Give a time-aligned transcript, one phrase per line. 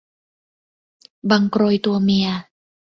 [1.29, 2.27] บังโกรยตัวเมีย